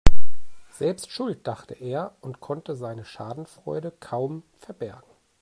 [0.71, 5.05] Selbst schuld, dachte er und konnte seine Schadenfreude kaum verbergen.